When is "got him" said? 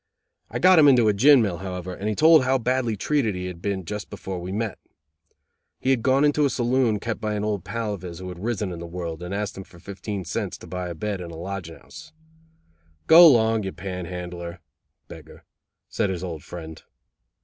0.57-0.87